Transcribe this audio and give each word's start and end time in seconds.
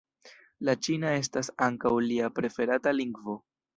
La 0.69 0.73
ĉina 0.87 1.11
estas 1.17 1.51
ankaŭ 1.67 1.93
lia 2.09 2.31
preferata 2.39 2.95
lingvo. 3.01 3.37